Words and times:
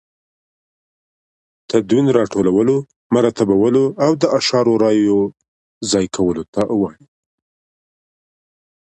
تدوین 1.69 2.05
راټولو، 2.17 2.75
مرتبولو 3.15 3.83
او 4.05 4.11
د 4.21 4.23
اشعارو 4.37 4.73
رايو 4.83 5.19
ځاى 5.89 6.05
کولو 6.15 6.43
ته 6.53 6.61
وايي. 6.81 7.05